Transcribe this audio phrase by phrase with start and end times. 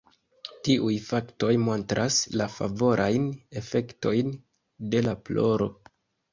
[0.67, 3.29] Tiuj faktoj montras la favorajn
[3.63, 4.35] efektojn
[4.97, 5.73] de la ploro.